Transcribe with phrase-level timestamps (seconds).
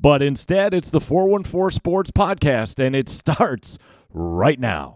[0.00, 3.78] But instead, it's the 414 Sports Podcast, and it starts
[4.12, 4.94] right now.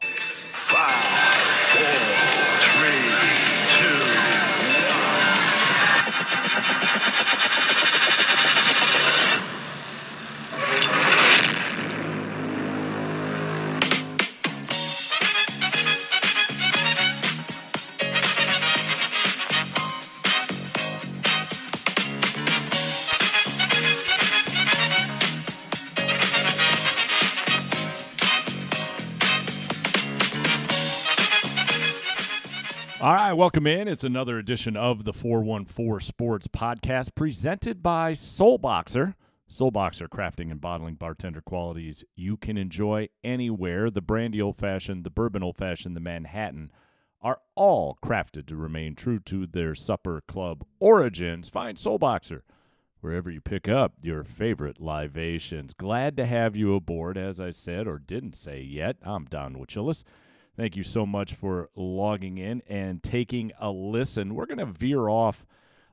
[33.32, 33.88] Right, welcome in.
[33.88, 39.16] It's another edition of the 414 Sports Podcast presented by Soul Boxer.
[39.48, 43.88] Soul Boxer crafting and bottling bartender qualities you can enjoy anywhere.
[43.88, 46.72] The brandy old fashioned, the bourbon old fashioned, the Manhattan
[47.22, 51.48] are all crafted to remain true to their supper club origins.
[51.48, 52.44] Find Soul Boxer
[53.00, 55.72] wherever you pick up your favorite libations.
[55.72, 58.98] Glad to have you aboard, as I said or didn't say yet.
[59.02, 60.04] I'm Don Wojczulis.
[60.54, 64.34] Thank you so much for logging in and taking a listen.
[64.34, 65.46] We're going to veer off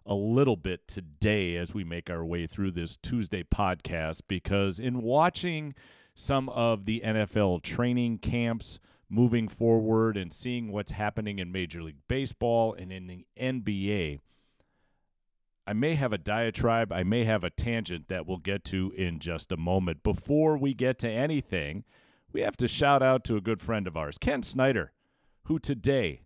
[0.05, 5.01] a little bit today as we make our way through this Tuesday podcast because in
[5.01, 5.75] watching
[6.13, 12.07] some of the NFL training camps moving forward and seeing what's happening in Major League
[12.09, 14.19] Baseball and in the NBA,
[15.65, 19.19] I may have a diatribe, I may have a tangent that we'll get to in
[19.19, 20.03] just a moment.
[20.03, 21.85] Before we get to anything,
[22.31, 24.91] we have to shout out to a good friend of ours, Ken Snyder,
[25.43, 26.21] who today,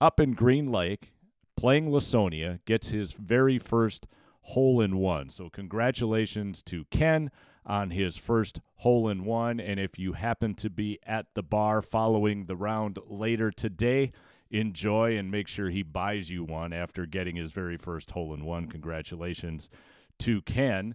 [0.00, 1.12] up in Green Lake,
[1.56, 4.06] playing Lawsonia, gets his very first
[4.42, 5.30] hole in one.
[5.30, 7.30] So, congratulations to Ken
[7.66, 9.58] on his first hole in one.
[9.60, 14.12] And if you happen to be at the bar following the round later today,
[14.50, 18.44] enjoy and make sure he buys you one after getting his very first hole in
[18.44, 18.66] one.
[18.66, 19.70] Congratulations
[20.20, 20.94] to Ken.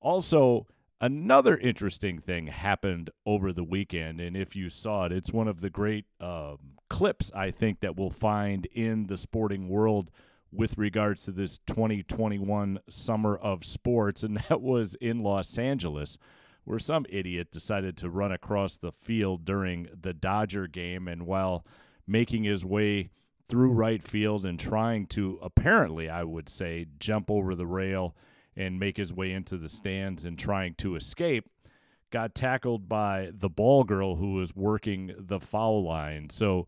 [0.00, 0.66] Also,
[1.02, 5.60] Another interesting thing happened over the weekend, and if you saw it, it's one of
[5.60, 6.58] the great um,
[6.88, 10.12] clips I think that we'll find in the sporting world
[10.52, 16.18] with regards to this 2021 summer of sports, and that was in Los Angeles,
[16.62, 21.66] where some idiot decided to run across the field during the Dodger game, and while
[22.06, 23.10] making his way
[23.48, 28.14] through right field and trying to apparently, I would say, jump over the rail
[28.56, 31.48] and make his way into the stands and trying to escape,
[32.10, 36.28] got tackled by the ball girl who was working the foul line.
[36.30, 36.66] So,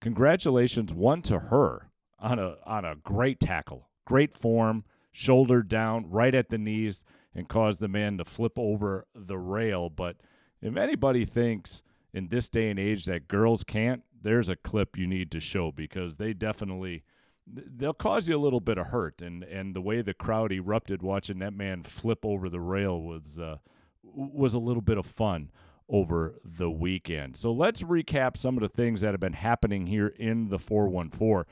[0.00, 6.34] congratulations one to her on a on a great tackle, great form, shoulder down, right
[6.34, 7.02] at the knees,
[7.34, 9.90] and caused the man to flip over the rail.
[9.90, 10.16] But
[10.62, 15.06] if anybody thinks in this day and age that girls can't, there's a clip you
[15.06, 17.04] need to show because they definitely
[17.46, 21.02] they'll cause you a little bit of hurt and and the way the crowd erupted
[21.02, 23.56] watching that man flip over the rail was uh,
[24.02, 25.50] was a little bit of fun
[25.88, 27.36] over the weekend.
[27.36, 31.44] So let's recap some of the things that have been happening here in the 414.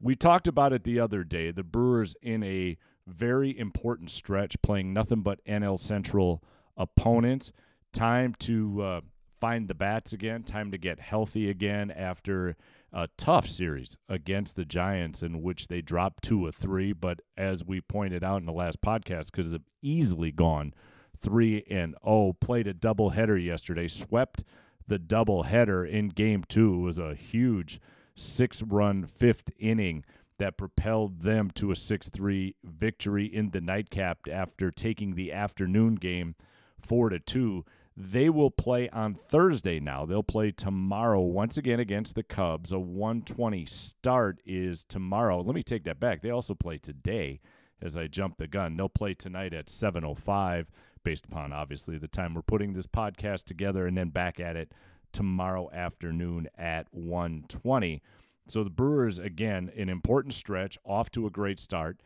[0.00, 1.50] We talked about it the other day.
[1.50, 6.42] The Brewers in a very important stretch playing nothing but NL Central
[6.76, 7.52] opponents.
[7.92, 9.00] Time to uh,
[9.38, 12.56] find the bats again, time to get healthy again after
[12.94, 16.92] a tough series against the Giants in which they dropped two of three.
[16.92, 20.72] But as we pointed out in the last podcast, because have easily gone
[21.20, 24.44] three and oh, played a doubleheader yesterday, swept
[24.86, 26.74] the doubleheader in game two.
[26.74, 27.80] It was a huge
[28.14, 30.04] six run fifth inning
[30.38, 35.94] that propelled them to a 6 3 victory in the nightcap after taking the afternoon
[35.94, 36.34] game
[36.80, 37.64] 4 to 2.
[37.96, 40.04] They will play on Thursday now.
[40.04, 42.72] They'll play tomorrow once again against the Cubs.
[42.72, 45.40] A 120 start is tomorrow.
[45.40, 46.20] Let me take that back.
[46.20, 47.40] They also play today
[47.80, 48.76] as I jump the gun.
[48.76, 50.66] They'll play tonight at 7:05
[51.04, 54.72] based upon obviously the time we're putting this podcast together and then back at it
[55.12, 58.02] tomorrow afternoon at 1:20.
[58.48, 62.00] So the Brewers again an important stretch off to a great start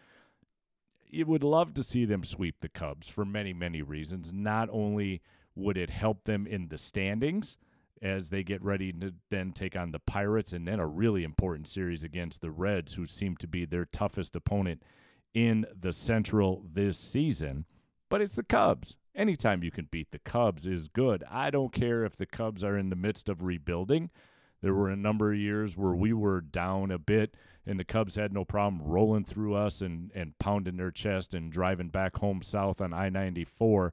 [1.10, 4.32] you would love to see them sweep the Cubs for many, many reasons.
[4.32, 5.22] Not only
[5.58, 7.56] would it help them in the standings
[8.00, 11.66] as they get ready to then take on the Pirates and then a really important
[11.66, 14.82] series against the Reds, who seem to be their toughest opponent
[15.34, 17.64] in the Central this season?
[18.08, 18.96] But it's the Cubs.
[19.14, 21.24] Anytime you can beat the Cubs is good.
[21.28, 24.10] I don't care if the Cubs are in the midst of rebuilding.
[24.62, 27.34] There were a number of years where we were down a bit,
[27.66, 31.52] and the Cubs had no problem rolling through us and, and pounding their chest and
[31.52, 33.92] driving back home south on I 94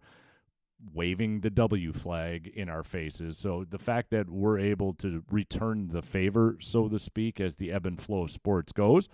[0.94, 3.38] waving the W flag in our faces.
[3.38, 7.72] So the fact that we're able to return the favor, so to speak, as the
[7.72, 9.10] ebb and flow of sports goes,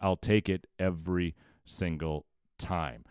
[0.00, 1.34] I'll take it every
[1.64, 2.26] single
[2.58, 3.04] time.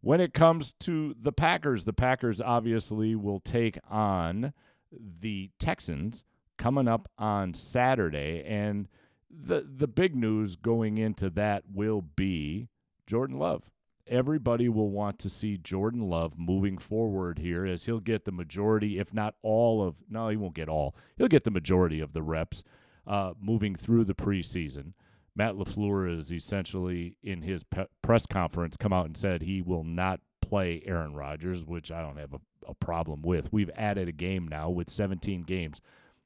[0.00, 4.52] When it comes to the Packers, the Packers obviously will take on
[4.92, 6.22] the Texans
[6.56, 8.44] coming up on Saturday.
[8.46, 8.88] And
[9.30, 12.68] the the big news going into that will be
[13.06, 13.64] Jordan Love.
[14.08, 18.98] Everybody will want to see Jordan Love moving forward here as he'll get the majority,
[18.98, 20.96] if not all of no, he won't get all.
[21.16, 22.64] He'll get the majority of the reps
[23.06, 24.92] uh, moving through the preseason.
[25.34, 29.84] Matt LaFleur is essentially in his pe- press conference come out and said he will
[29.84, 33.52] not play Aaron Rodgers, which I don't have a, a problem with.
[33.52, 35.80] We've added a game now with 17 games.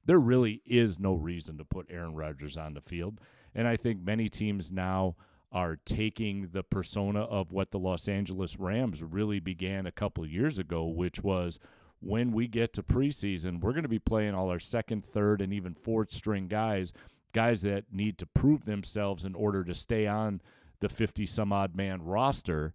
[0.07, 3.21] There really is no reason to put Aaron Rodgers on the field.
[3.55, 5.17] And I think many teams now
[5.53, 10.59] are taking the persona of what the Los Angeles Rams really began a couple years
[10.59, 11.59] ago, which was
[12.01, 15.53] when we get to preseason, we're going to be playing all our second, third, and
[15.53, 16.93] even fourth string guys
[17.33, 20.41] guys that need to prove themselves in order to stay on
[20.81, 22.75] the 50 some odd man roster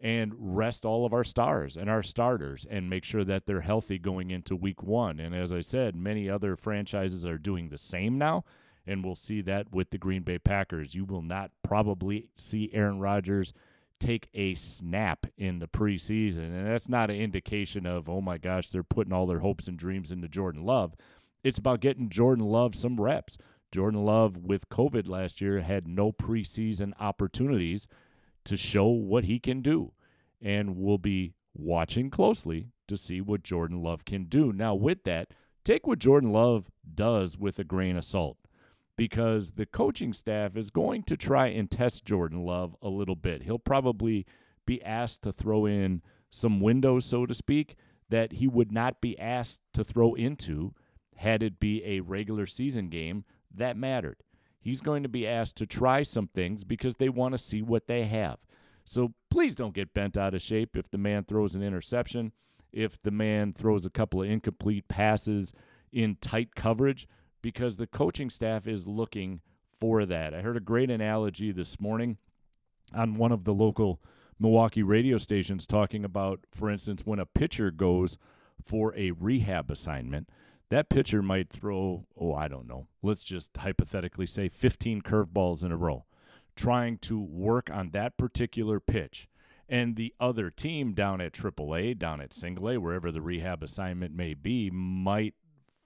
[0.00, 3.98] and rest all of our stars and our starters and make sure that they're healthy
[3.98, 5.18] going into week one.
[5.18, 8.44] And as I said, many other franchises are doing the same now.
[8.86, 10.94] And we'll see that with the Green Bay Packers.
[10.94, 13.52] You will not probably see Aaron Rodgers
[13.98, 16.52] take a snap in the preseason.
[16.52, 19.78] And that's not an indication of, oh my gosh, they're putting all their hopes and
[19.78, 20.94] dreams into Jordan Love.
[21.42, 23.38] It's about getting Jordan Love some reps.
[23.72, 27.88] Jordan Love, with COVID last year, had no preseason opportunities
[28.44, 29.92] to show what he can do.
[30.40, 34.52] And we'll be watching closely to see what Jordan Love can do.
[34.52, 35.28] Now, with that,
[35.64, 38.36] take what Jordan Love does with a grain of salt
[38.96, 43.42] because the coaching staff is going to try and test Jordan Love a little bit.
[43.42, 44.26] He'll probably
[44.66, 47.76] be asked to throw in some windows, so to speak,
[48.08, 50.74] that he would not be asked to throw into
[51.16, 53.24] had it be a regular season game
[53.54, 54.16] that mattered.
[54.60, 57.86] He's going to be asked to try some things because they want to see what
[57.86, 58.38] they have.
[58.84, 62.32] So please don't get bent out of shape if the man throws an interception,
[62.72, 65.52] if the man throws a couple of incomplete passes
[65.92, 67.06] in tight coverage,
[67.44, 69.42] because the coaching staff is looking
[69.78, 70.32] for that.
[70.32, 72.16] I heard a great analogy this morning
[72.94, 74.00] on one of the local
[74.40, 78.16] Milwaukee radio stations talking about, for instance, when a pitcher goes
[78.62, 80.30] for a rehab assignment
[80.70, 85.70] that pitcher might throw, oh, I don't know, let's just hypothetically say 15 curveballs in
[85.70, 86.06] a row,
[86.56, 89.28] trying to work on that particular pitch.
[89.68, 94.14] And the other team down at AAA, down at Single A, wherever the rehab assignment
[94.14, 95.34] may be, might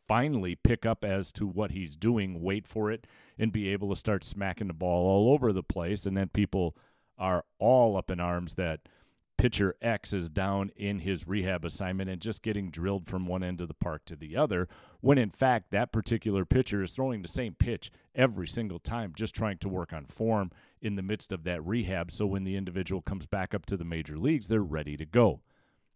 [0.08, 3.06] finally pick up as to what he's doing, wait for it,
[3.38, 6.06] and be able to start smacking the ball all over the place.
[6.06, 6.76] And then people
[7.18, 8.80] are all up in arms that
[9.36, 13.60] pitcher X is down in his rehab assignment and just getting drilled from one end
[13.60, 14.68] of the park to the other,
[15.00, 19.34] when in fact that particular pitcher is throwing the same pitch every single time, just
[19.34, 20.50] trying to work on form
[20.82, 22.10] in the midst of that rehab.
[22.10, 25.40] So when the individual comes back up to the major leagues, they're ready to go.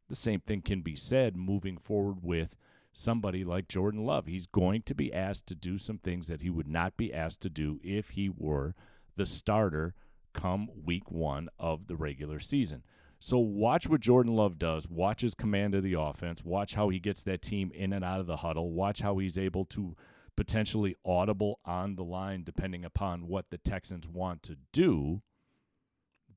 [0.08, 2.56] The same thing can be said moving forward with
[2.92, 4.26] somebody like Jordan Love.
[4.26, 7.40] He's going to be asked to do some things that he would not be asked
[7.42, 8.74] to do if he were
[9.16, 9.94] the starter
[10.32, 12.82] come week one of the regular season.
[13.20, 14.88] So watch what Jordan Love does.
[14.88, 16.44] Watch his command of the offense.
[16.44, 18.72] Watch how he gets that team in and out of the huddle.
[18.72, 19.94] Watch how he's able to
[20.36, 25.22] potentially audible on the line depending upon what the Texans want to do.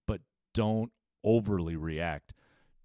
[0.06, 0.22] But
[0.54, 0.92] don't
[1.24, 2.34] overly react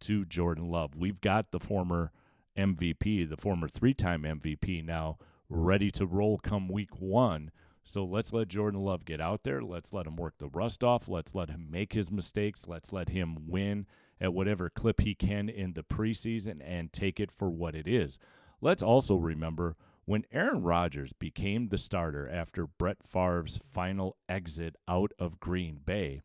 [0.00, 0.96] to Jordan Love.
[0.96, 2.10] We've got the former
[2.56, 7.50] MVP, the former three time MVP now ready to roll come week one.
[7.84, 9.62] So let's let Jordan Love get out there.
[9.62, 11.08] Let's let him work the rust off.
[11.08, 12.66] Let's let him make his mistakes.
[12.66, 13.86] Let's let him win
[14.20, 18.18] at whatever clip he can in the preseason and take it for what it is.
[18.60, 25.12] Let's also remember when Aaron Rodgers became the starter after Brett Favre's final exit out
[25.18, 26.20] of Green Bay,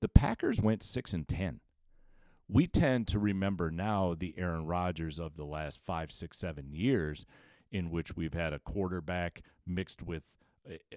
[0.00, 1.60] the Packers went 6 and 10.
[2.52, 7.24] We tend to remember now the Aaron Rodgers of the last five, six, seven years
[7.70, 10.24] in which we've had a quarterback mixed with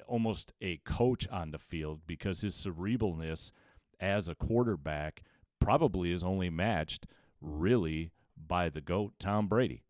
[0.08, 3.52] almost a coach on the field because his cerebralness
[4.00, 5.22] as a quarterback
[5.60, 7.06] probably is only matched
[7.40, 9.84] really by the GOAT, Tom Brady.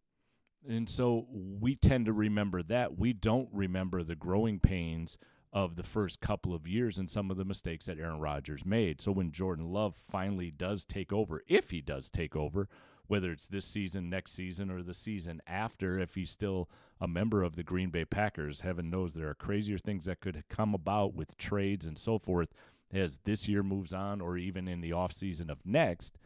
[0.68, 2.98] And so we tend to remember that.
[2.98, 5.18] We don't remember the growing pains
[5.54, 9.00] of the first couple of years and some of the mistakes that Aaron Rodgers made.
[9.00, 12.68] So when Jordan Love finally does take over, if he does take over,
[13.06, 16.70] whether it's this season, next season, or the season after, if he's still
[17.00, 18.62] a member of the Green Bay Packers.
[18.62, 22.50] Heaven knows there are crazier things that could come about with trades and so forth
[22.92, 26.18] as this year moves on or even in the offseason of next.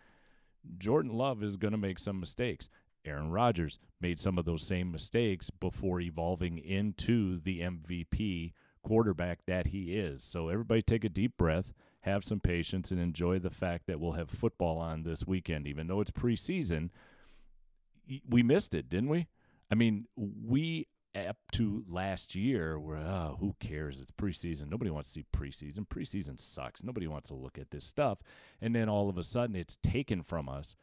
[0.78, 2.70] Jordan Love is going to make some mistakes.
[3.06, 8.54] Aaron Rodgers made some of those same mistakes before evolving into the MVP
[8.88, 10.24] quarterback that he is.
[10.24, 11.74] So everybody take a deep breath
[12.08, 15.88] have some patience and enjoy the fact that we'll have football on this weekend, even
[15.88, 16.90] though it's preseason.
[18.28, 19.28] We missed it, didn't we?
[19.70, 24.00] I mean, we up to last year were oh, who cares?
[24.00, 24.70] It's preseason.
[24.70, 25.88] Nobody wants to see preseason.
[25.88, 26.84] Preseason sucks.
[26.84, 28.20] Nobody wants to look at this stuff.
[28.62, 30.76] And then all of a sudden, it's taken from us.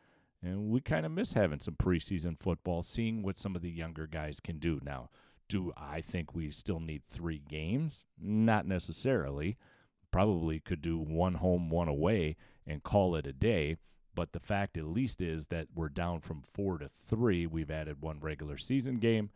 [0.43, 4.07] And we kind of miss having some preseason football, seeing what some of the younger
[4.07, 4.81] guys can do.
[4.83, 5.09] Now,
[5.49, 8.05] do I think we still need three games?
[8.21, 9.57] Not necessarily.
[10.11, 12.37] Probably could do one home, one away,
[12.67, 13.77] and call it a day.
[14.15, 17.47] But the fact, at least, is that we're down from four to three.
[17.47, 19.31] We've added one regular season game.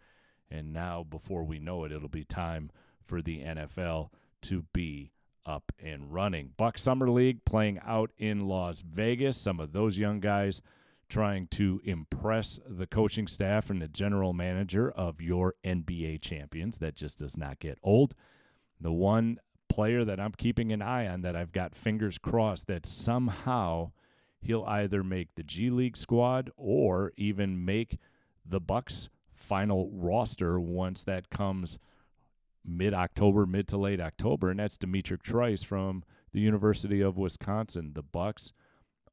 [0.51, 2.71] And now, before we know it, it'll be time
[3.05, 4.11] for the NFL
[4.43, 5.13] to be
[5.45, 6.53] up and running.
[6.57, 9.37] Buck Summer League playing out in Las Vegas.
[9.37, 10.63] Some of those young guys
[11.09, 16.79] trying to impress the coaching staff and the general manager of your NBA champions.
[16.79, 18.15] That just does not get old.
[18.81, 19.39] The one
[19.69, 23.93] player that I'm keeping an eye on that I've got fingers crossed that somehow
[24.41, 27.99] he'll either make the G League squad or even make
[28.45, 31.79] the Bucks final roster once that comes
[32.65, 37.93] mid October, mid to late October, and that's D'Mitrik Trice from the University of Wisconsin.
[37.95, 38.53] The Bucks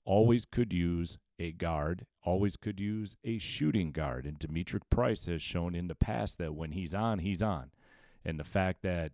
[0.05, 5.41] always could use a guard, always could use a shooting guard, and D'Mitrik Trice has
[5.41, 7.71] shown in the past that when he's on, he's on.
[8.23, 9.11] And the fact that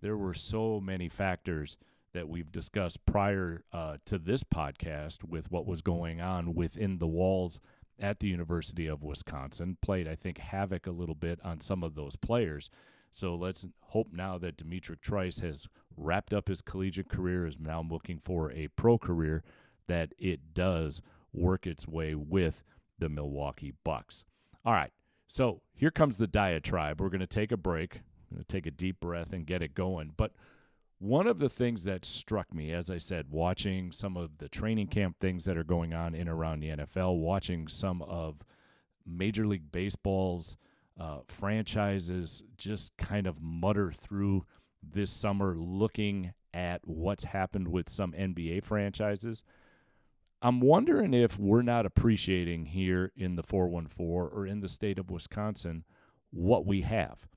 [0.00, 1.76] there were so many factors
[2.12, 7.06] that we've discussed prior uh, to this podcast with what was going on within the
[7.06, 7.58] walls
[7.98, 11.94] at the University of Wisconsin played, I think, havoc a little bit on some of
[11.94, 12.68] those players.
[13.10, 17.84] So let's hope now that D'Mitrik Trice has wrapped up his collegiate career, is now
[17.88, 19.44] looking for a pro career,
[19.86, 22.64] that it does work its way with
[22.98, 24.24] the Milwaukee Bucks.
[24.64, 24.92] All right,
[25.28, 27.00] so here comes the diatribe.
[27.00, 27.96] We're going to take a break,
[28.30, 30.12] I'm going to take a deep breath and get it going.
[30.16, 30.32] But
[30.98, 34.86] one of the things that struck me, as I said, watching some of the training
[34.86, 38.36] camp things that are going on in around the NFL, watching some of
[39.04, 40.56] Major League Baseball's
[40.98, 44.46] uh, franchises just kind of mutter through
[44.80, 49.42] this summer, looking at what's happened with some NBA franchises.
[50.44, 55.08] I'm wondering if we're not appreciating here in the 414 or in the state of
[55.08, 55.84] Wisconsin
[56.32, 57.28] what we have.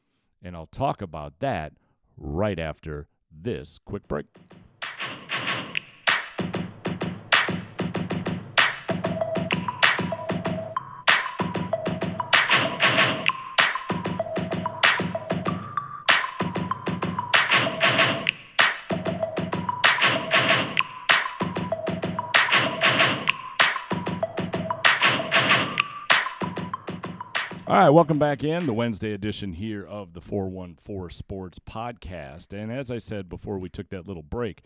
[0.41, 1.73] And I'll talk about that
[2.17, 4.25] right after this quick break.
[27.67, 32.53] All right, welcome back in the Wednesday edition here of the 414 Sports Podcast.
[32.53, 34.61] And as I said before we took that little break,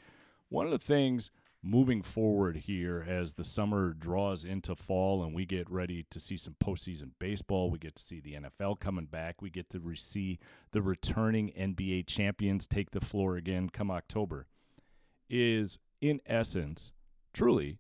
[0.50, 1.32] one of the things
[1.64, 6.36] moving forward here as the summer draws into fall and we get ready to see
[6.36, 9.96] some postseason baseball, we get to see the NFL coming back, we get to re-
[9.96, 10.38] see
[10.74, 14.46] the returning NBA champions take the floor again come October,
[15.30, 16.92] is in essence,
[17.32, 17.78] truly,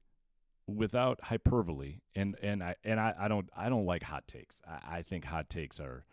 [0.75, 4.61] without hyperbole and and I and I, I don't I don't like hot takes.
[4.67, 6.05] I, I think hot takes are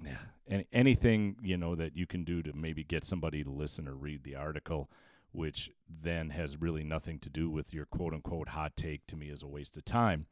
[0.48, 3.94] and anything you know that you can do to maybe get somebody to listen or
[3.94, 4.90] read the article,
[5.32, 9.28] which then has really nothing to do with your quote unquote hot take to me
[9.28, 10.26] is a waste of time.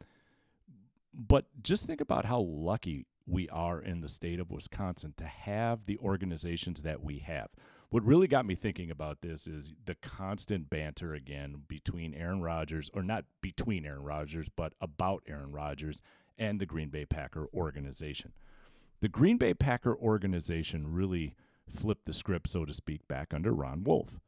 [1.15, 5.87] But just think about how lucky we are in the state of Wisconsin to have
[5.87, 7.51] the organizations that we have.
[7.93, 12.91] What really got me thinking about this is the constant banter again between Aaron Rodgers,
[12.95, 16.01] or not between Aaron Rodgers, but about Aaron Rodgers
[16.39, 18.33] and the Green Bay Packer organization.
[19.01, 21.37] The Green Bay Packer organization really
[21.69, 24.19] flipped the script, so to speak, back under Ron Wolf.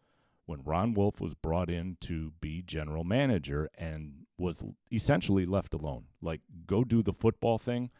[0.45, 6.05] When Ron Wolf was brought in to be general manager and was essentially left alone,
[6.21, 7.91] like, go do the football thing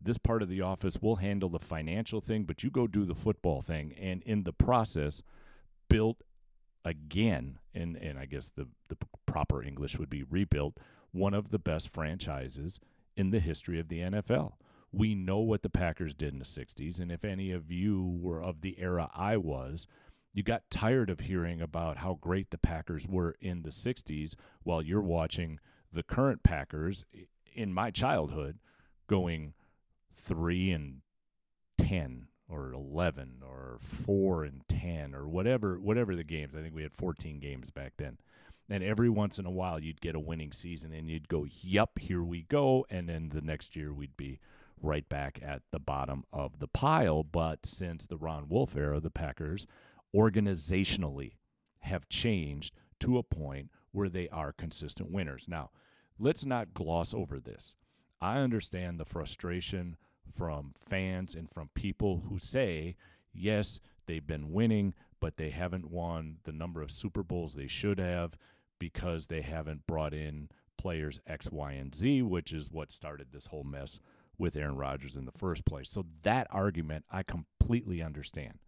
[0.00, 3.14] this part of the office will handle the financial thing, but you go do the
[3.14, 3.94] football thing.
[4.00, 5.22] And in the process,
[5.88, 6.22] built
[6.84, 10.78] again, and, and I guess the, the proper English would be rebuilt,
[11.12, 12.80] one of the best franchises
[13.16, 14.52] in the history of the NFL.
[14.92, 16.98] We know what the Packers did in the 60s.
[16.98, 19.86] And if any of you were of the era I was,
[20.32, 24.80] you got tired of hearing about how great the Packers were in the 60s while
[24.80, 25.58] you're watching
[25.92, 27.04] the current Packers
[27.52, 28.58] in my childhood
[29.06, 29.54] going
[30.20, 31.00] three and
[31.78, 36.56] ten or eleven or four and ten or whatever whatever the games.
[36.56, 38.18] I think we had fourteen games back then.
[38.68, 41.98] And every once in a while you'd get a winning season and you'd go, Yep,
[41.98, 44.38] here we go and then the next year we'd be
[44.80, 47.22] right back at the bottom of the pile.
[47.22, 49.66] But since the Ron Wolf era, the Packers
[50.14, 51.34] organizationally
[51.80, 55.46] have changed to a point where they are consistent winners.
[55.48, 55.70] Now,
[56.18, 57.74] let's not gloss over this.
[58.20, 59.96] I understand the frustration
[60.30, 62.96] from fans and from people who say,
[63.32, 67.98] yes, they've been winning, but they haven't won the number of Super Bowls they should
[67.98, 68.36] have
[68.78, 73.46] because they haven't brought in players X, Y, and Z, which is what started this
[73.46, 74.00] whole mess
[74.38, 75.90] with Aaron Rodgers in the first place.
[75.90, 78.58] So that argument I completely understand.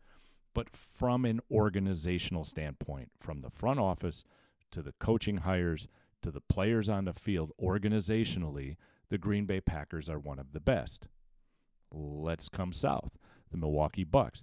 [0.54, 4.25] But from an organizational standpoint, from the front office
[4.73, 5.88] to the coaching hires
[6.21, 8.76] to the players on the field, organizationally,
[9.09, 11.09] the Green Bay Packers are one of the best.
[11.92, 13.18] Let's come south.
[13.50, 14.42] The Milwaukee Bucks.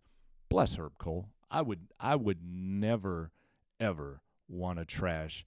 [0.49, 1.29] Bless Herb Kohl.
[1.51, 3.31] I would I would never
[3.79, 5.45] ever want to trash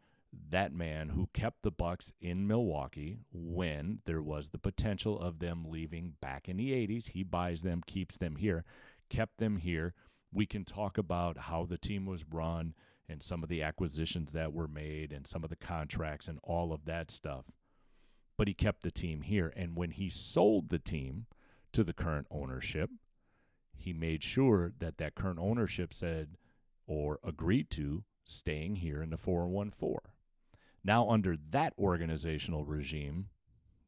[0.51, 5.67] that man who kept the Bucks in Milwaukee when there was the potential of them
[5.69, 7.11] leaving back in the 80s.
[7.11, 8.65] He buys them, keeps them here,
[9.11, 9.95] kept them here.
[10.33, 12.75] We can talk about how the team was run
[13.09, 16.73] and some of the acquisitions that were made and some of the contracts and all
[16.73, 17.45] of that stuff.
[18.39, 19.53] But he kept the team here.
[19.55, 21.27] And when he sold the team
[21.73, 22.91] to the current ownership,
[23.77, 26.37] he made sure that that current ownership said
[26.87, 29.99] or agreed to staying here in the 414.
[30.85, 33.29] Now, under that organizational regime,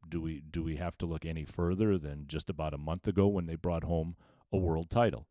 [0.09, 3.27] do we do we have to look any further than just about a month ago
[3.27, 4.17] when they brought home
[4.53, 5.27] a world title?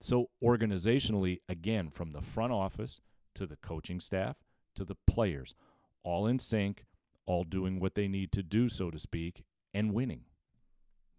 [0.00, 3.00] So organizationally, again, from the front office
[3.34, 4.36] to the coaching staff
[4.74, 5.54] to the players,
[6.02, 6.84] all in sync,
[7.26, 10.24] all doing what they need to do, so to speak, and winning.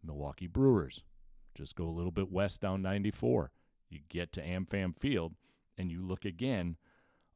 [0.03, 1.03] Milwaukee Brewers,
[1.55, 3.51] just go a little bit west down 94.
[3.89, 5.33] You get to AmFam Field,
[5.77, 6.77] and you look again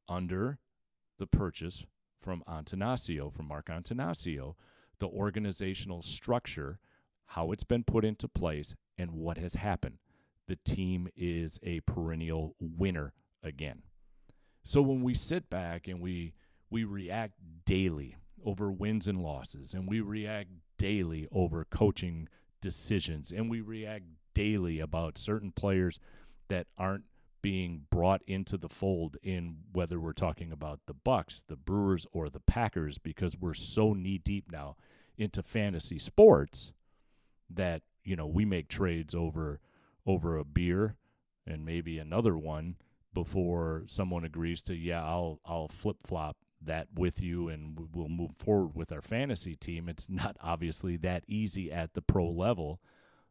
[0.09, 0.59] under
[1.17, 1.85] the purchase
[2.19, 4.55] from Attanasio, from Mark Attanasio,
[4.99, 6.79] the organizational structure,
[7.27, 9.97] how it's been put into place, and what has happened.
[10.47, 13.83] The team is a perennial winner again.
[14.63, 16.33] So when we sit back and we
[16.69, 17.33] we react
[17.65, 22.27] daily over wins and losses, and we react daily over coaching
[22.61, 25.99] decisions, and we react daily about certain players
[26.47, 27.05] that aren't
[27.41, 32.29] being brought into the fold in whether we're talking about the Bucks, the Brewers, or
[32.29, 34.75] the Packers, because we're so knee deep now
[35.17, 36.71] into fantasy sports
[37.49, 39.59] that you know we make trades over
[40.05, 40.95] over a beer
[41.45, 42.75] and maybe another one
[43.13, 48.35] before someone agrees to yeah I'll I'll flip flop that with you and we'll move
[48.35, 49.89] forward with our fantasy team.
[49.89, 52.79] It's not obviously that easy at the pro level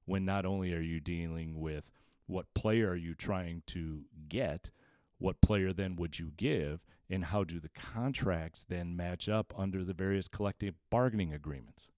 [0.04, 1.90] when not only are you dealing with
[2.26, 4.70] what player are you trying to get?
[5.18, 6.80] What player then would you give?
[7.08, 11.88] And how do the contracts then match up under the various collective bargaining agreements?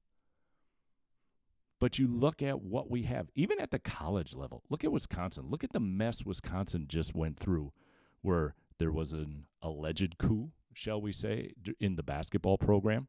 [1.80, 4.64] But you look at what we have, even at the college level.
[4.68, 5.46] Look at Wisconsin.
[5.48, 7.72] Look at the mess Wisconsin just went through,
[8.20, 13.08] where there was an alleged coup, shall we say, in the basketball program.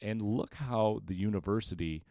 [0.00, 2.02] And look how the university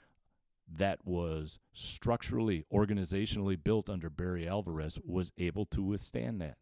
[0.72, 6.58] that was structurally, organizationally built under Barry Alvarez was able to withstand that.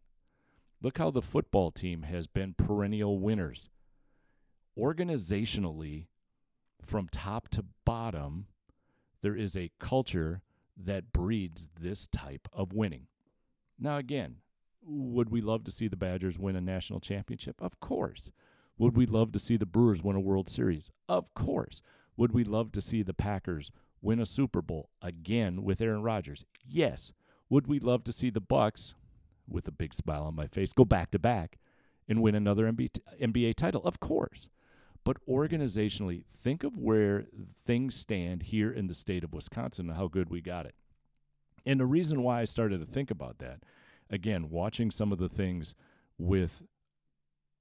[0.82, 3.70] Look how the football team has been perennial winners.
[4.80, 6.08] Organizationally,
[6.82, 8.48] from top to bottom,
[9.22, 10.41] there is a culture
[10.78, 13.08] that breeds this type of winning.
[13.78, 14.38] Now, again,
[14.84, 17.62] would we love to see the Badgers win a national championship?
[17.62, 18.32] Of course.
[18.78, 20.91] Would we love to see the Brewers win a World Series?
[21.08, 21.82] Of course.
[22.17, 26.46] Would we love to see the Packers win a Super Bowl again with Aaron Rodgers?
[26.67, 27.13] Yes.
[27.50, 28.96] Would we love to see the Bucks,
[29.48, 31.60] with a big smile on my face, go back to back
[32.08, 33.84] and win another NBA title?
[33.84, 34.50] Of course.
[35.04, 37.26] But organizationally, think of where
[37.65, 40.76] things stand here in the state of Wisconsin and how good we got it.
[41.65, 43.63] And the reason why I started to think about that,
[44.12, 45.74] again, watching some of the things
[46.17, 46.62] with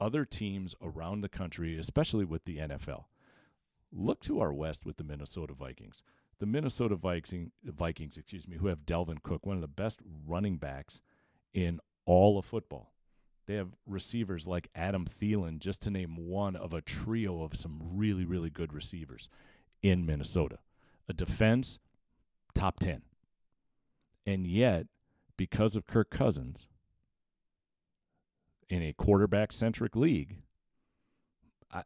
[0.01, 3.05] other teams around the country, especially with the NFL.
[3.93, 6.03] Look to our west with the Minnesota Vikings
[6.41, 10.57] the Minnesota Vikings, Vikings, excuse me, who have Dalvin Cook, one of the best running
[10.57, 11.03] backs
[11.53, 12.93] in all of football.
[13.47, 17.81] They have receivers like Adam Thielen, just to name one of a trio of some
[17.93, 19.29] really, really good receivers
[19.83, 20.59] in Minnesota.
[21.09, 21.79] A defense,
[22.55, 23.03] top 10.
[24.25, 24.87] And yet,
[25.41, 26.67] because of Kirk Cousins,
[28.69, 30.37] in a quarterback centric league,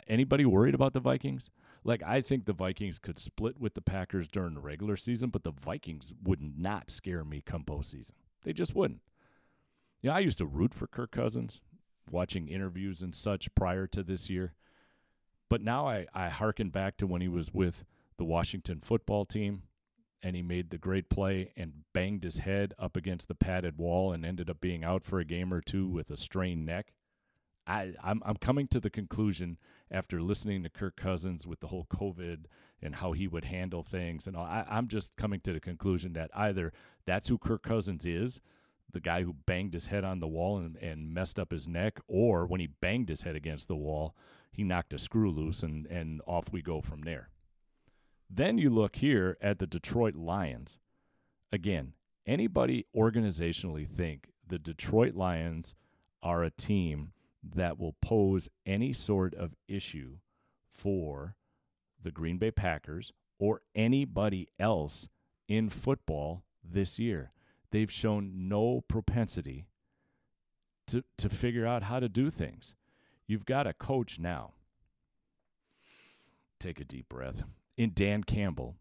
[0.09, 1.51] anybody worried about the Vikings?
[1.85, 5.45] Like I think the Vikings could split with the Packers during the regular season, but
[5.45, 8.11] the Vikings would not scare me come postseason.
[8.43, 9.03] They just wouldn't.
[10.03, 11.61] You know, I used to root for Kirk Cousins,
[12.11, 14.55] watching interviews and such prior to this year.
[15.49, 17.85] But now I, I hearken back to when he was with
[18.17, 19.63] the Washington football team
[20.25, 24.11] and he made the great play and banged his head up against the padded wall
[24.11, 26.95] and ended up being out for a game or two with a strained neck.
[27.67, 29.59] I, I'm I'm coming to the conclusion
[29.91, 32.47] after listening to Kirk Cousins with the whole COVID
[32.83, 36.31] and how he would handle things, and I, I'm just coming to the conclusion that
[36.35, 36.73] either
[37.07, 38.41] that's who Kirk Cousins is,
[38.93, 42.01] the guy who banged his head on the wall and, and messed up his neck,
[42.07, 44.15] or when he banged his head against the wall,
[44.51, 47.29] he knocked a screw loose, and and off we go from there.
[48.37, 50.81] Then you look here at the Detroit Lions.
[51.53, 51.93] Again,
[52.27, 55.77] anybody organizationally think the Detroit Lions
[56.21, 57.13] are a team
[57.45, 60.17] that will pose any sort of issue
[60.73, 61.37] for
[62.03, 65.07] the Green Bay Packers or anybody else
[65.47, 67.31] in football this year.
[67.71, 69.67] They've shown no propensity
[70.89, 72.75] to to figure out how to do things.
[73.29, 74.55] You've got a coach now.
[76.59, 77.45] Take a deep breath.
[77.77, 78.77] In Dan Campbell,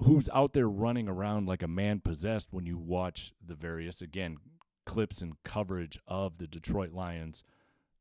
[0.00, 4.36] who's out there running around like a man possessed when you watch the various again
[4.84, 7.42] clips and coverage of the Detroit Lions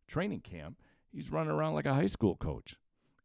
[0.06, 2.76] training camp, he's running around like a high school coach.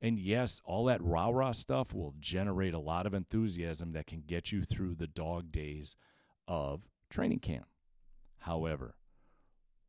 [0.01, 4.23] And yes, all that rah rah stuff will generate a lot of enthusiasm that can
[4.25, 5.97] get you through the dog days
[6.47, 7.67] of training camp.
[8.38, 8.95] However,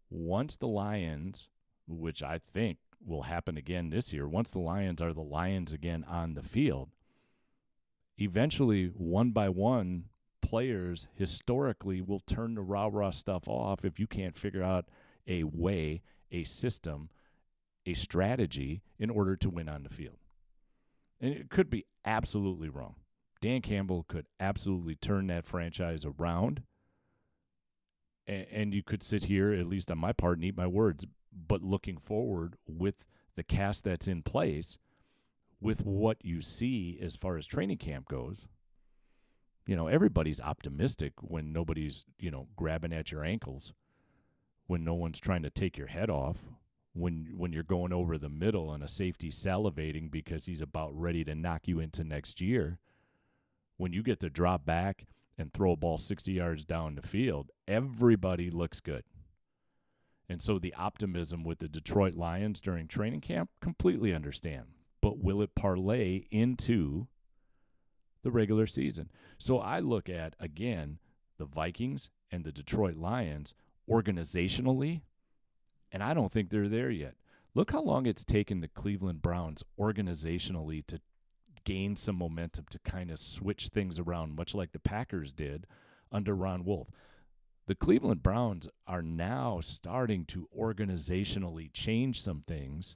[0.09, 1.49] once the Lions,
[1.87, 6.03] which I think will happen again this year, once the Lions are the Lions again
[6.07, 6.89] on the field,
[8.17, 10.05] eventually, one by one,
[10.41, 14.85] players historically will turn the rah rah stuff off if you can't figure out
[15.27, 17.09] a way, a system,
[17.85, 20.17] a strategy in order to win on the field.
[21.19, 22.95] And it could be absolutely wrong.
[23.41, 26.63] Dan Campbell could absolutely turn that franchise around.
[28.27, 31.07] And, and you could sit here, at least on my part, and eat my words.
[31.47, 34.77] But looking forward with the cast that's in place,
[35.63, 38.45] with what you see as far as training camp goes,
[39.65, 43.73] you know, everybody's optimistic when nobody's, you know, grabbing at your ankles,
[44.67, 46.37] when no one's trying to take your head off,
[46.91, 51.23] when when you're going over the middle and a safety salivating because he's about ready
[51.23, 52.77] to knock you into next year.
[53.77, 57.51] When you get to drop back and throw a ball 60 yards down the field,
[57.67, 59.03] everybody looks good.
[60.29, 64.67] And so the optimism with the Detroit Lions during training camp, completely understand.
[65.03, 67.07] But will it parlay into
[68.21, 69.11] the regular season?
[69.37, 70.97] So I look at, again,
[71.37, 73.53] the Vikings and the Detroit Lions
[73.89, 75.01] organizationally,
[75.91, 77.15] and I don't think they're there yet.
[77.53, 81.01] Look how long it's taken the Cleveland Browns organizationally to
[81.65, 85.67] gain some momentum to kind of switch things around, much like the Packers did
[86.13, 86.87] under Ron Wolf.
[87.67, 92.95] The Cleveland Browns are now starting to organizationally change some things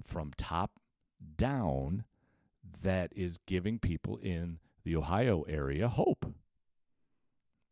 [0.00, 0.78] from top
[1.36, 2.04] down
[2.82, 6.26] that is giving people in the Ohio area hope.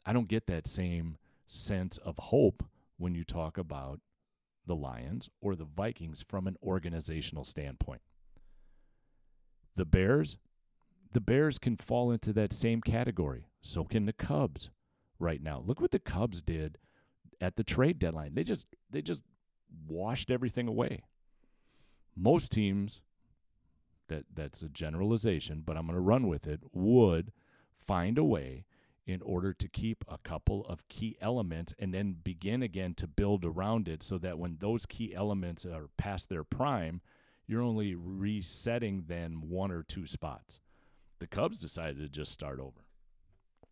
[0.05, 2.65] I don't get that same sense of hope
[2.97, 4.01] when you talk about
[4.67, 8.01] the Lions or the Vikings from an organizational standpoint.
[9.77, 10.39] The Bears,
[11.13, 13.47] the Bears can fall into that same category.
[13.61, 14.71] So can the Cubs
[15.19, 15.63] right now.
[15.65, 16.79] Look what the Cubs did
[17.41, 18.35] at the trade deadline.
[18.35, 19.23] They just they just
[19.89, 21.05] washed everything away.
[22.17, 23.01] Most teams
[24.09, 27.33] that that's a generalization, but I'm going to run with it, would
[27.79, 28.65] find a way
[29.07, 33.45] in order to keep a couple of key elements and then begin again to build
[33.45, 37.01] around it so that when those key elements are past their prime,
[37.47, 40.61] you're only resetting then one or two spots.
[41.19, 42.85] The Cubs decided to just start over.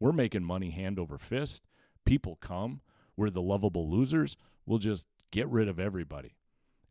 [0.00, 1.62] We're making money hand over fist.
[2.04, 2.80] People come.
[3.16, 4.36] We're the lovable losers.
[4.66, 6.36] We'll just get rid of everybody.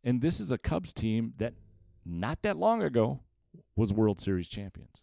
[0.04, 1.54] And this is a Cubs team that
[2.06, 3.20] not that long ago
[3.80, 5.02] was World Series champions.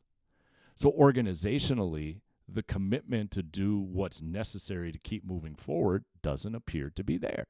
[0.77, 7.03] So organizationally, the commitment to do what's necessary to keep moving forward doesn't appear to
[7.03, 7.47] be there.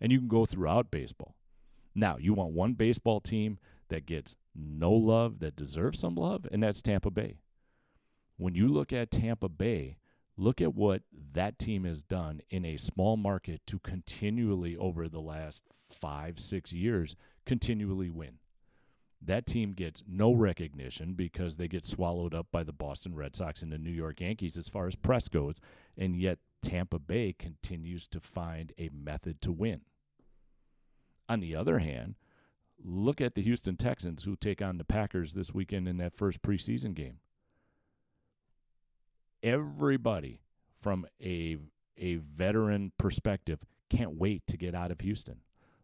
[0.00, 1.34] And you can go throughout baseball.
[1.94, 6.62] Now, you want one baseball team that gets no love, that deserves some love, and
[6.62, 7.38] that's Tampa Bay.
[8.36, 9.96] When you look at Tampa Bay,
[10.36, 15.20] look at what that team has done in a small market to continually, over the
[15.20, 18.38] last five, six years, continually win.
[19.24, 23.62] That team gets no recognition because they get swallowed up by the Boston Red Sox
[23.62, 25.60] and the New York Yankees as far as press goes,
[25.96, 29.82] and yet Tampa Bay continues to find a method to win.
[31.28, 32.16] On the other hand,
[32.84, 36.42] look at the Houston Texans who take on the Packers this weekend in that first
[36.42, 37.18] preseason game.
[39.42, 40.40] Everybody
[40.80, 41.58] from a
[41.98, 45.40] a veteran perspective can't wait to get out of Houston.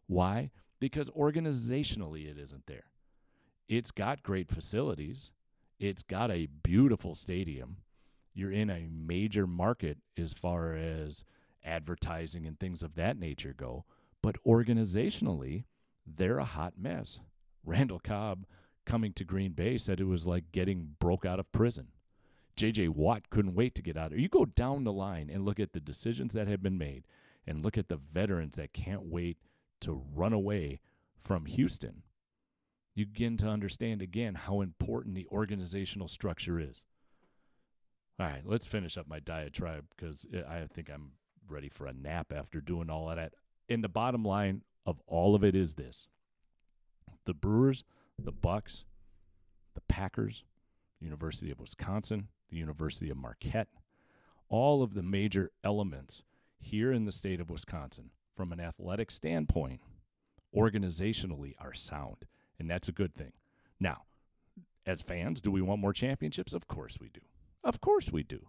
[0.06, 0.50] Why?
[0.80, 2.84] Because organizationally it isn't there.
[3.68, 5.30] It's got great facilities.
[5.78, 7.78] It's got a beautiful stadium.
[8.32, 11.22] You're in a major market as far as
[11.64, 13.84] advertising and things of that nature go.
[14.22, 15.64] But organizationally,
[16.06, 17.20] they're a hot mess.
[17.64, 18.46] Randall Cobb
[18.86, 21.88] coming to Green Bay said it was like getting broke out of prison.
[22.56, 24.12] JJ Watt couldn't wait to get out.
[24.12, 27.04] You go down the line and look at the decisions that have been made
[27.46, 29.36] and look at the veterans that can't wait
[29.80, 30.80] to run away
[31.20, 32.02] from Houston.
[32.98, 36.82] You begin to understand again how important the organizational structure is.
[38.18, 41.12] All right, let's finish up my diatribe because I think I'm
[41.48, 43.34] ready for a nap after doing all of that.
[43.68, 46.08] And the bottom line of all of it is this
[47.24, 47.84] the Brewers,
[48.18, 48.84] the Bucks,
[49.74, 50.42] the Packers,
[50.98, 53.68] University of Wisconsin, the University of Marquette,
[54.48, 56.24] all of the major elements
[56.58, 59.82] here in the state of Wisconsin from an athletic standpoint,
[60.52, 62.26] organizationally are sound.
[62.58, 63.32] And that's a good thing.
[63.78, 64.02] Now,
[64.86, 66.52] as fans, do we want more championships?
[66.52, 67.20] Of course we do.
[67.62, 68.48] Of course we do.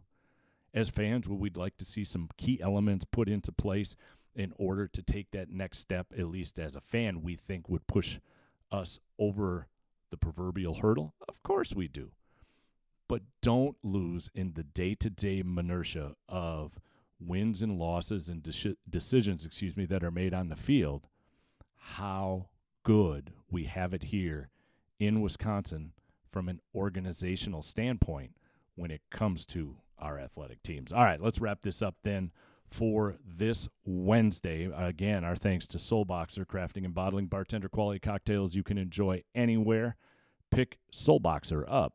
[0.74, 3.96] As fans, would we like to see some key elements put into place
[4.36, 7.88] in order to take that next step, at least as a fan, we think would
[7.88, 8.20] push
[8.72, 9.68] us over
[10.12, 11.14] the proverbial hurdle?
[11.28, 12.12] Of course we do.
[13.08, 16.80] But don't lose in the day to day minutia of
[17.20, 21.08] wins and losses and de- decisions, excuse me, that are made on the field.
[21.76, 22.50] How
[22.84, 24.50] good we have it here
[25.00, 25.94] in Wisconsin
[26.28, 28.36] from an organizational standpoint
[28.76, 30.92] when it comes to our athletic teams.
[30.92, 32.32] All right, let's wrap this up then
[32.70, 34.70] for this Wednesday.
[34.76, 39.24] Again, our thanks to Soul Boxer Crafting and Bottling Bartender Quality Cocktails you can enjoy
[39.34, 39.96] anywhere.
[40.52, 41.94] Pick Soul Boxer up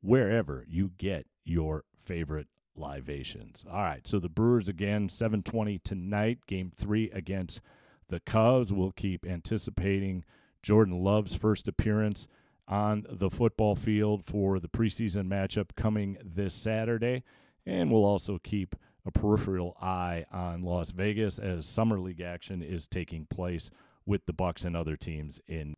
[0.00, 3.64] wherever you get your favorite libations.
[3.70, 7.60] All right, so the Brewers again 7:20 tonight, game 3 against
[8.08, 8.72] the Cubs.
[8.72, 10.24] We'll keep anticipating
[10.62, 12.28] Jordan Love's first appearance
[12.66, 17.24] on the football field for the preseason matchup coming this Saturday.
[17.64, 18.74] And we'll also keep
[19.06, 23.70] a peripheral eye on Las Vegas as summer league action is taking place
[24.04, 25.74] with the Bucks and other teams in.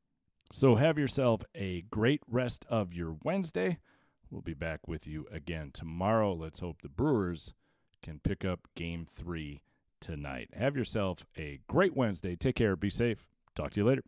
[0.52, 3.78] So have yourself a great rest of your Wednesday.
[4.30, 6.32] We'll be back with you again tomorrow.
[6.34, 7.54] Let's hope the Brewers
[8.02, 9.62] can pick up game 3
[10.00, 10.50] tonight.
[10.56, 12.36] Have yourself a great Wednesday.
[12.36, 13.26] Take care, be safe.
[13.54, 14.02] Talk to you later.